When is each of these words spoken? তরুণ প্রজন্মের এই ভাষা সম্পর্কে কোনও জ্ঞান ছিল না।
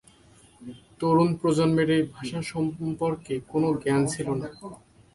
তরুণ 0.99 1.29
প্রজন্মের 1.39 1.89
এই 1.97 2.03
ভাষা 2.13 2.39
সম্পর্কে 2.51 3.33
কোনও 3.51 3.69
জ্ঞান 3.83 4.01
ছিল 4.13 4.27
না। 4.41 4.47